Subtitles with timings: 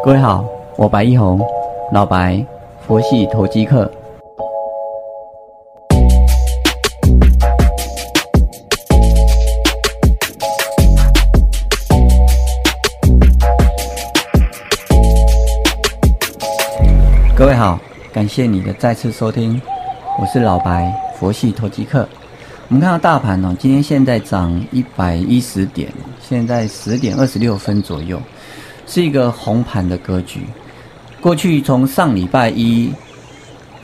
[0.00, 0.44] 各位好，
[0.76, 1.40] 我白一红，
[1.92, 2.44] 老白，
[2.86, 3.90] 佛系投机客。
[17.36, 17.78] 各位好，
[18.12, 19.60] 感谢你的再次收听，
[20.20, 22.08] 我是老白，佛系投机客。
[22.68, 28.20] 我们看到大盘哦，今天现在涨一百一十点，现在十点二十六分左右，
[28.86, 30.40] 是一个红盘的格局。
[31.20, 32.92] 过去从上礼拜一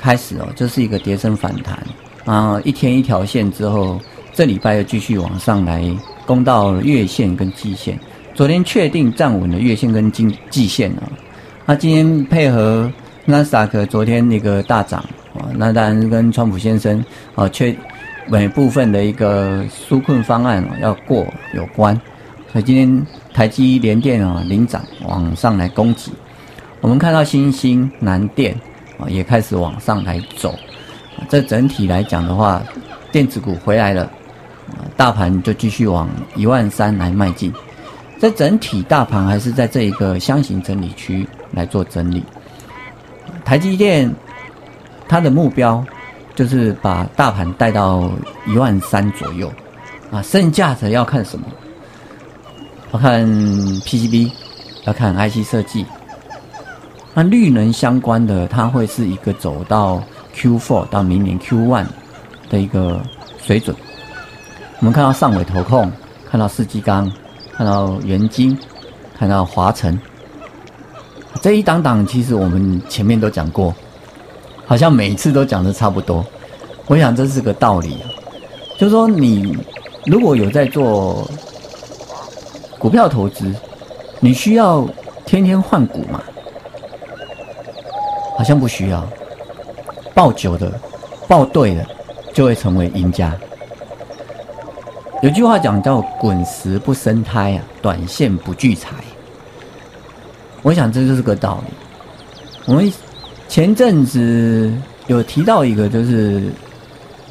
[0.00, 1.78] 开始哦，这是一个跌升反弹
[2.24, 4.00] 啊，一天一条线之后，
[4.32, 5.84] 这礼拜又继续往上来
[6.26, 7.98] 攻到月线跟季线。
[8.34, 11.02] 昨天确定站稳了月线跟季季线啊，
[11.66, 12.90] 那今天配合。
[13.30, 15.00] 纳斯达克昨天那个大涨
[15.34, 17.04] 啊，那当然跟川普先生
[17.34, 17.76] 啊确
[18.26, 21.94] 每部分的一个纾困方案要过有关，
[22.50, 23.06] 所以今天
[23.38, 26.10] 台积联电啊领涨往上来攻击，
[26.80, 28.52] 我们看到新兴南电
[28.98, 30.58] 啊也开始往上来走，
[31.28, 32.60] 这整体来讲的话，
[33.12, 34.10] 电子股回来了，
[34.96, 37.52] 大盘就继续往一万三来迈进，
[38.18, 42.24] 这整体大盘还是在这一个箱型整理区来做整理。
[43.44, 44.12] 台积电，
[45.06, 45.86] 它的目标
[46.34, 48.10] 就是把大盘带到
[48.48, 49.48] 一万三左右，
[50.10, 51.46] 啊，剩下的要看什么？
[52.92, 54.30] 要看 PCB，
[54.84, 55.84] 要看 IC 设计。
[57.14, 60.02] 那绿能相关的，它会是一个走到
[60.34, 61.84] Q4 到明年 Q1
[62.48, 63.00] 的一个
[63.42, 63.76] 水准。
[64.78, 65.90] 我们看到上尾投控，
[66.30, 67.10] 看到世纪钢，
[67.52, 68.56] 看到元晶，
[69.18, 69.98] 看到华晨。
[71.42, 73.74] 这一档档其实我们前面都讲过，
[74.64, 76.24] 好像每次都讲的差不多。
[76.86, 77.98] 我想这是个道理，
[78.78, 79.58] 就是说你
[80.06, 81.28] 如果有在做
[82.78, 83.52] 股票投资，
[84.20, 84.86] 你需要
[85.26, 86.22] 天天换股吗？
[88.36, 89.04] 好像不需要。
[90.14, 90.72] 抱久的、
[91.26, 91.86] 抱对的，
[92.32, 93.36] 就会成为赢家。
[95.22, 98.94] 有句话讲叫“滚石不生胎啊，短线不聚财”。
[100.62, 101.74] 我想这就是个道理。
[102.66, 102.92] 我们
[103.48, 104.72] 前阵子
[105.06, 106.52] 有提到一个，就是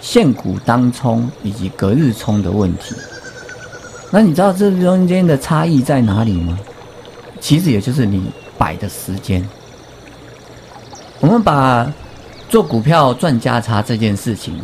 [0.02, 2.96] 现股当冲以及隔日冲的问题。
[4.10, 6.58] 那你知道这中间的差异在哪里吗？
[7.40, 9.48] 其实也就是你摆的时间。
[11.20, 11.92] 我们把
[12.50, 14.60] 做股票赚价差这件事情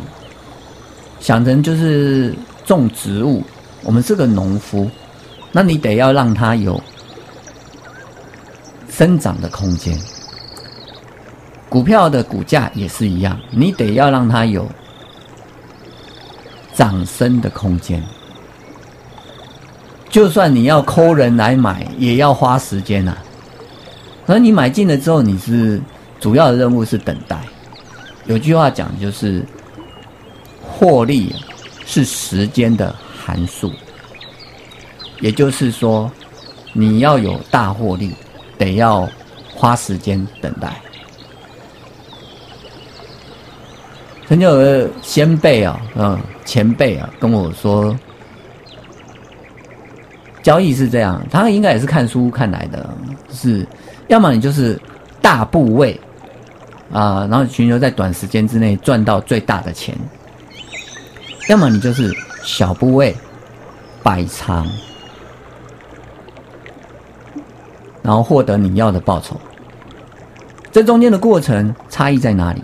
[1.20, 2.34] 想成就是
[2.64, 3.42] 种植物，
[3.82, 4.90] 我们是个农夫，
[5.52, 6.80] 那你得要让它有。
[8.96, 9.98] 生长的空间，
[11.68, 14.68] 股票的股价也是一样，你得要让它有
[16.72, 18.00] 涨升的空间。
[20.14, 23.18] 就算你要抠人来买，也要花时间呐。
[24.28, 25.82] 而你买进了之后，你是
[26.20, 27.36] 主要的任务是等待。
[28.26, 29.44] 有句话讲，就是
[30.62, 31.34] 获利
[31.84, 32.94] 是时间的
[33.24, 33.72] 函数，
[35.18, 36.08] 也就是说，
[36.72, 38.14] 你要有大获利。
[38.56, 39.08] 得要
[39.52, 40.80] 花时间等待。
[44.28, 47.92] 曾经有个先辈啊，嗯，前辈啊，跟我说，
[50.44, 52.88] 交易是这样，他应该也是看书看来的，
[53.32, 53.66] 是，
[54.08, 54.78] 要么你就是
[55.22, 55.98] 大部位
[56.92, 59.96] 啊，然后寻求在短时间之内赚到最大的钱，
[61.48, 63.16] 要么你就是小部位
[64.02, 64.64] 摆长。
[68.02, 69.40] 然后获得你要的报酬，
[70.70, 72.62] 这中间的过程差异在哪里？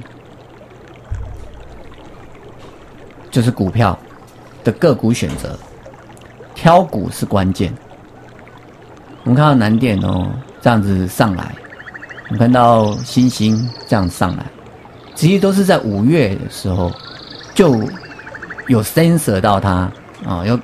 [3.30, 3.98] 就是股票
[4.62, 5.58] 的个股选择，
[6.60, 7.72] 挑股是关键。
[9.25, 11.54] 我们看到南电哦这样子上来，
[12.26, 14.44] 我们看到星星这样上来，
[15.15, 16.93] 其实都是在五月的时候
[17.54, 17.82] 就
[18.69, 19.91] 有 sensor 到它
[20.26, 20.60] 啊，有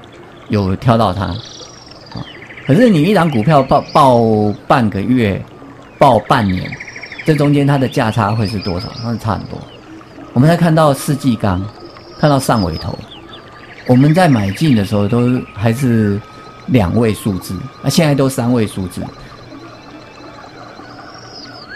[0.51, 2.21] 有挑到它啊。
[2.67, 4.21] 可是你一档股票报报
[4.69, 5.43] 半个月，
[5.97, 6.71] 报半年，
[7.25, 8.91] 这中间它的价差会是多少？
[9.03, 9.59] 那差很多。
[10.35, 11.67] 我们在看到世纪钢，
[12.19, 12.95] 看到上尾头，
[13.87, 16.21] 我们在买进的时候都还是
[16.67, 19.03] 两位数字，那现在都三位数字。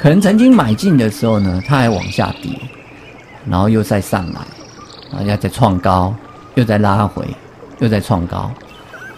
[0.00, 2.50] 可能曾经买进的时候呢，它还往下跌，
[3.48, 4.40] 然后又再上来，
[5.12, 6.14] 然后再创高，
[6.54, 7.26] 又再拉回，
[7.78, 8.50] 又再创高，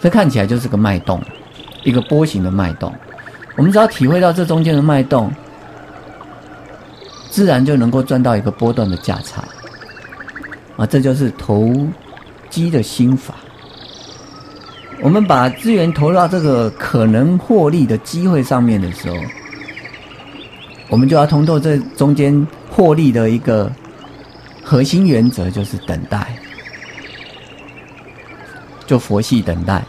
[0.01, 1.21] 这看起来就是个脉动。
[1.85, 2.93] 一个波形的脉动，
[3.57, 5.29] 我们只要体会到这中间的脉动，
[7.29, 9.43] 自然就能够赚到一个波段的价差。
[10.77, 11.69] 啊，这就是投
[12.53, 13.33] 机的心法。
[15.01, 19.17] 我们把资源投入到这个可能获利的机会上面的时候，
[20.87, 23.71] 我们就要通透这中间获利的一个
[24.63, 26.27] 核心原则，就是等待，
[28.85, 29.83] 就佛系等待。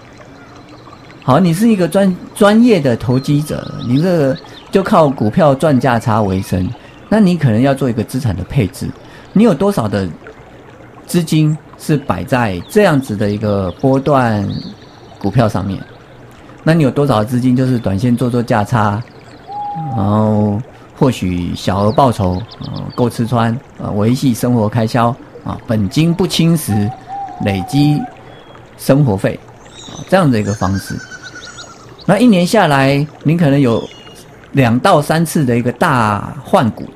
[1.23, 4.37] 好，你是一个专专业的投机者，你这个
[4.71, 6.69] 就靠股票赚价差为生，
[7.09, 8.89] 那你可能要做一个资产的配置。
[9.33, 10.09] 你有多少的
[11.07, 14.43] 资金是摆在这样子的一个波段
[15.19, 15.79] 股票上面？
[16.63, 19.03] 那你有多少资金就是短线做做价差，
[19.95, 20.59] 然后
[20.99, 25.15] 或许小额报酬，啊，够吃穿，啊，维系生活开销，
[25.45, 26.91] 啊，本金不侵蚀，
[27.45, 28.01] 累积
[28.79, 29.39] 生活费，
[29.91, 30.97] 啊，这样的一个方式。
[32.07, 33.83] 那一年下来，你可能有
[34.53, 36.89] 两到三次的一个大换股、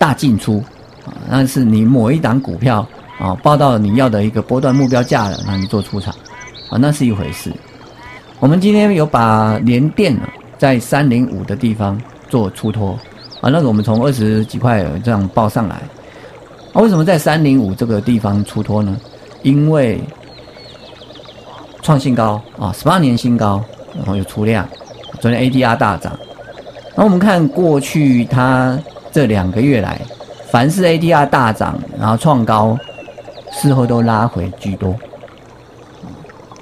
[0.00, 0.60] 大进出
[1.06, 2.84] 啊，那是你某一档股票
[3.22, 6.12] 啊报到你要的一个波段目标价了，那你做出场
[6.68, 7.52] 啊，那是一回事。
[8.40, 10.22] 我们今天有把连电呢
[10.58, 11.96] 在三零五的地方
[12.28, 12.98] 做出脱
[13.40, 15.76] 啊，那个我们从二十几块这样报上来
[16.72, 19.00] 啊，为什么在三零五这个地方出脱呢？
[19.42, 20.00] 因为
[21.80, 23.62] 创新高啊，十八年新高。
[23.94, 24.66] 然后有出量，
[25.20, 26.18] 昨天 ADR 大涨。
[26.96, 28.78] 那我们看过去它
[29.12, 30.00] 这两个月来，
[30.50, 32.74] 凡是 ADR 大涨，然后创高，
[33.52, 34.96] 事后都拉回居多。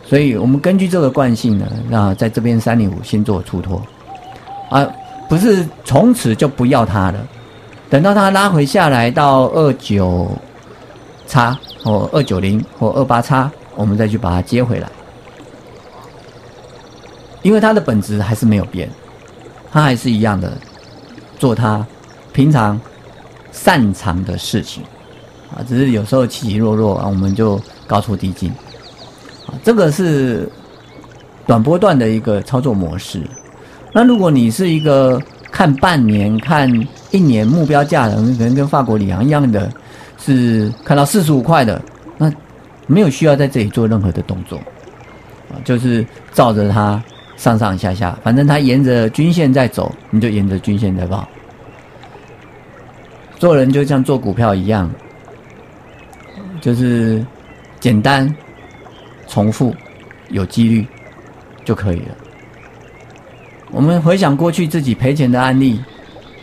[0.04, 3.80] 所以我们根据这个惯性呢，那在这边三零五先做出脱，
[4.68, 4.84] 啊，
[5.28, 7.18] 不是从此就不要它了，
[7.88, 10.28] 等到它拉回下来到二九
[11.28, 14.88] 叉或二九零或二八叉，我们再去把它接回来。
[17.42, 18.90] 因为它的本质还是没有变，
[19.70, 20.52] 它还是一样的
[21.38, 21.86] 做它
[22.32, 22.78] 平常
[23.52, 24.82] 擅长的事情
[25.54, 28.50] 啊，只是有时候起起落落啊，我们就高出低进
[29.46, 30.48] 啊，这个是
[31.46, 33.22] 短波段的一个操作模式。
[33.92, 35.20] 那如果你是一个
[35.50, 36.70] 看半年、看
[37.10, 39.70] 一年目标价的，可能跟法国里昂一样的，
[40.18, 41.80] 是看到四十五块的，
[42.16, 42.32] 那
[42.86, 44.58] 没有需要在这里做任何的动作
[45.48, 47.02] 啊，就是照着它。
[47.36, 51.26] 上上下下，反正它沿着均线在走，你就沿着均线在跑。
[53.38, 54.90] 做人就像做股票一样，
[56.60, 57.24] 就是
[57.78, 58.32] 简单、
[59.26, 59.74] 重复、
[60.28, 60.86] 有纪律
[61.64, 62.16] 就可以了。
[63.70, 65.80] 我们回想过去自己赔钱的案例，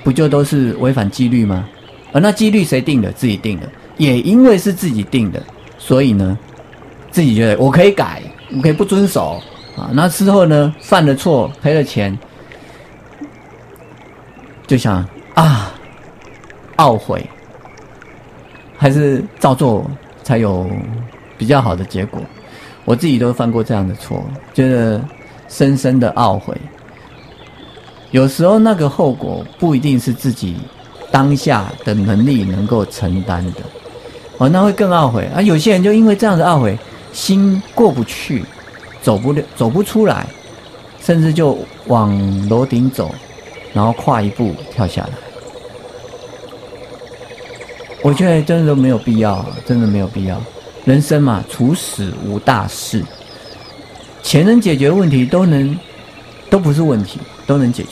[0.03, 1.67] 不就都是违反纪律吗？
[2.13, 3.11] 而那纪律谁定的？
[3.11, 3.69] 自己定的。
[3.97, 5.41] 也因为是自己定的，
[5.77, 6.37] 所以呢，
[7.09, 8.21] 自己觉得我可以改，
[8.55, 9.41] 我可以不遵守。
[9.75, 10.73] 啊，那之后呢？
[10.79, 12.17] 犯了错，赔了钱，
[14.65, 15.71] 就想啊，
[16.77, 17.27] 懊悔，
[18.75, 19.85] 还是照做
[20.27, 20.69] 才有
[21.37, 22.21] 比较好的结果。
[22.83, 24.21] 我自己都犯过这样的错，
[24.53, 25.01] 觉得
[25.47, 26.53] 深深的懊悔。
[28.11, 30.57] 有时候那个后果不一定是自己
[31.09, 33.61] 当下的能力能够承担的，
[34.37, 35.41] 哦，那会更懊悔啊。
[35.41, 36.77] 有些人就因为这样的懊悔，
[37.13, 38.43] 心过不去。
[38.99, 40.27] 走不了，走不出来，
[40.99, 42.11] 甚至就往
[42.49, 43.09] 楼顶走，
[43.73, 45.09] 然后跨一步跳下来。
[48.07, 50.41] 我觉得真的都没有必要，真的没有必要。
[50.85, 53.03] 人生嘛，处死无大事，
[54.23, 55.77] 钱能解决问题都能，
[56.49, 57.89] 都不是问题，都能解决。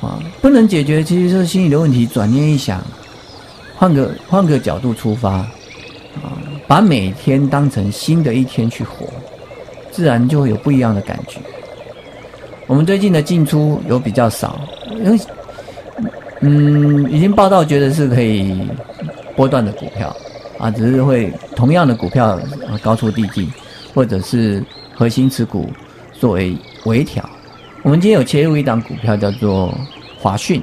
[0.00, 2.06] 啊，不能解决，其实是心理的问题。
[2.06, 2.82] 转念一想，
[3.76, 6.32] 换个换个角度出发，啊，
[6.66, 9.06] 把每天当成新的一天去活。
[9.90, 11.38] 自然就会有不一样的感觉。
[12.66, 14.58] 我们最近的进出有比较少，
[15.04, 15.18] 因为
[16.44, 18.66] 嗯，已经报道觉得是可以
[19.42, 20.16] 波段的股票
[20.56, 22.38] 啊，只是会同样的股票
[22.80, 23.50] 高出低进，
[23.92, 24.62] 或者是
[24.94, 25.68] 核心持股
[26.12, 27.28] 作为微调。
[27.82, 29.76] 我们今天有切入一档股票叫做
[30.16, 30.62] 华讯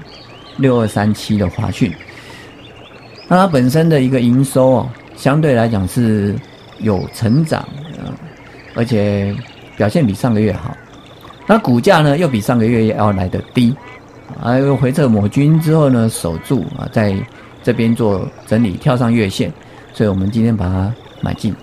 [0.59, 1.93] 六二三七的华讯，
[3.27, 6.33] 那它本身的一个营收哦，相对来讲是
[6.77, 7.67] 有成长。
[8.75, 9.35] 而且
[9.75, 10.73] 表现比上个月好，
[11.45, 13.75] 那股价呢又比上个月要来的低，
[14.41, 17.13] 啊，又回撤抹均之后呢守住啊，在
[17.69, 19.53] 这边做整理跳上月线，
[19.93, 21.55] 所以我们今天把它买进。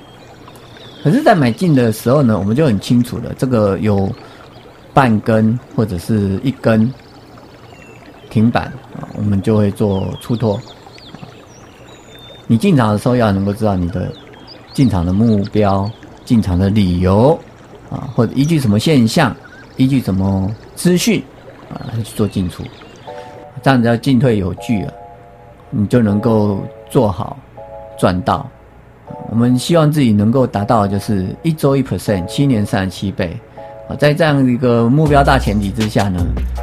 [1.02, 4.08] 可是，在买进的时候呢，我们就很清楚了，这个有
[4.94, 6.88] 半根或者是一根
[8.30, 10.60] 停板啊，我们就会做出脱。
[12.46, 14.12] 你进场的时候要能够知道你的
[14.72, 15.90] 进场的目标。
[16.25, 17.38] 进场的理由
[17.88, 19.32] 啊，或者依据什么现象，
[19.76, 21.22] 依据什么资讯
[21.72, 22.64] 啊去做进出，
[23.62, 24.92] 这样子要进退有据啊，
[25.70, 27.37] 你就能够做好
[27.99, 28.46] 赚到。
[29.28, 33.37] 我们希望自己能够达到就是一周一 percent 七年三十七倍。
[33.88, 36.20] 啊在这样一个目标大前提之下呢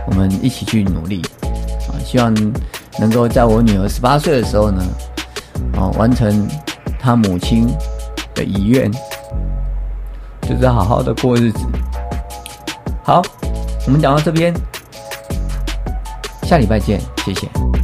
[0.08, 1.22] 我们一起去努力。
[1.88, 2.34] 啊希望
[3.00, 4.84] 能够在我女儿十八岁的时候呢
[5.78, 6.48] 啊完成
[7.00, 7.68] 她母亲
[8.36, 8.92] 的遗愿。
[10.48, 11.60] 就是好好的过日子。
[13.04, 13.22] 好
[13.86, 14.54] 我们讲到这边
[16.44, 17.83] 下礼拜见谢谢。